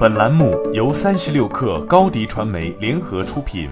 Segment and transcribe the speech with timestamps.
[0.00, 3.68] 本栏目由三十六氪高低传媒联合出品。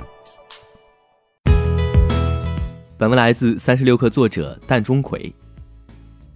[2.99, 5.33] 本文来自三十六氪作者蛋钟馗。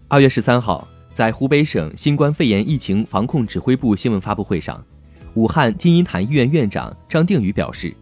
[0.08, 4.82] 二月十三号，在湖北省新冠肺炎疫情防控指挥部新闻发布会上，
[5.34, 7.94] 武汉金银潭医院院长张定宇表示，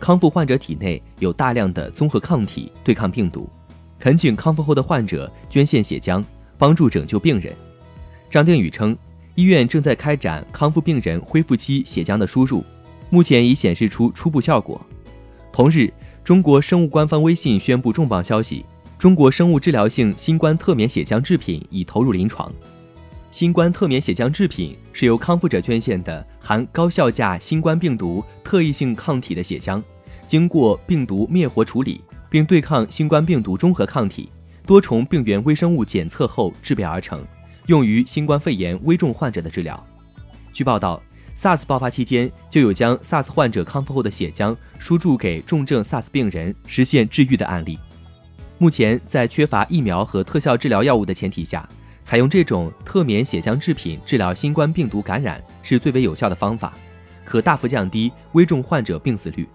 [0.00, 3.48] 康复患者体内有大量的综合抗体对抗病毒，
[4.00, 6.24] 恳请康复后的患者捐献血浆，
[6.58, 7.54] 帮助拯救病人。
[8.28, 8.98] 张定宇称。
[9.36, 12.64] 医院正在开展康复病人恢复期血浆的输入，
[13.10, 14.80] 目前已显示出初步效果。
[15.52, 15.92] 同日，
[16.24, 18.64] 中国生物官方微信宣布重磅消息：
[18.98, 22.50] 中国生物治疗性新冠特免血浆制品已投入临床。
[23.30, 29.82] 新冠特免血浆制品是由康复者捐献的含高效价新冠病毒特异性抗体的血浆，
[30.26, 32.00] 经过病毒灭活处理，
[32.30, 34.30] 并对抗新冠病毒中和抗体、
[34.66, 37.22] 多重病原微生物检测后制备而成。
[37.66, 39.84] 用于新冠肺炎危重患者的治疗。
[40.52, 41.02] 据报道
[41.36, 47.78] ，SARS 爆发期间就有将 SARS 患者康复后的血浆输注给重症 SARS 病人实现治愈的案例。
[48.58, 51.68] 目前，在缺乏疫苗和特效治疗药物的前提下，
[52.04, 56.72] 采用这种特免血浆制品治疗新冠病毒感染是最为有效的方法，
[57.24, 59.46] 可大幅降低危重患者病死率。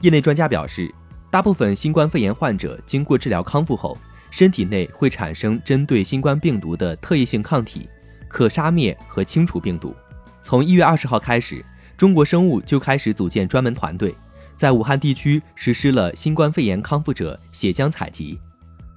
[0.00, 0.92] 业内专家表示，
[1.30, 3.96] 大部分新冠肺炎患者经过治疗康复后。
[4.30, 7.88] 身体内会产生针对新冠病毒的特异性抗体，
[8.28, 9.94] 可杀灭和清除病毒。
[10.42, 11.64] 从一月二十号开始，
[11.96, 14.14] 中国生物就开始组建专门团队，
[14.56, 18.38] 在武汉地区实施了新冠肺炎康复者血浆采集。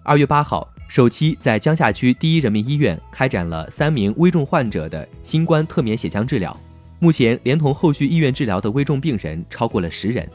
[0.03, 6.55] 二月八号，首期在江夏区第一人民医院开展了三名危重患者的新冠特免血浆治疗。
[6.99, 10.27] 目前，连同后续医院治疗的危重病人超过了十人。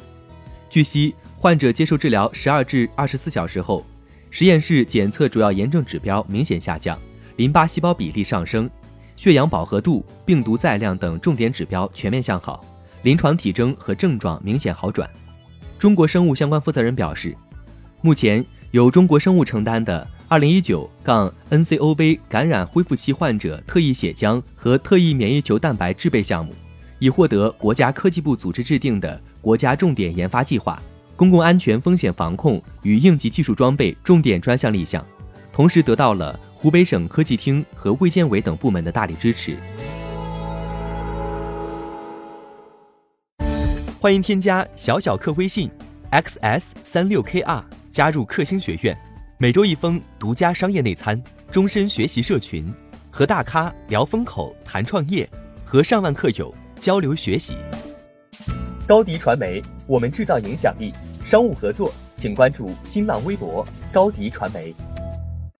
[0.68, 3.86] 据悉，患者接受治疗十二至二十四小时后。
[4.38, 6.94] 实验室检测主要炎症指标明显下降，
[7.36, 8.68] 淋巴细胞比例上升，
[9.16, 12.62] 血氧饱和度、病毒载量等重点指标全面向好，
[13.02, 15.08] 临床体征和症状明显好转。
[15.78, 17.34] 中国生物相关负责人表示，
[18.02, 26.52] 目前由中国生物承担的 2019-NCOV 感染恢复期患者特异血浆和特异免疫球蛋白制备项目，
[26.98, 30.78] 已获得国家科技部组织制定的国家重点研发计划。
[31.16, 35.04] 公共安全风险防控与应急技术装备重点专项立项，
[35.50, 39.56] 同时得到了湖北省科技厅和卫健委等部门的大力支持。
[43.98, 45.70] 欢迎添加小小客微信
[46.12, 48.96] ，xs 三六 kr，加入克星学院，
[49.38, 52.70] 每周一封独家商业内参，终身学习社群，
[53.10, 55.26] 和大咖聊风口谈创业，
[55.64, 57.56] 和上万客友交流学习。
[58.86, 60.92] 高迪传媒，我们制造影响力。
[61.26, 64.72] 商务合作，请关注新浪微博高迪传媒。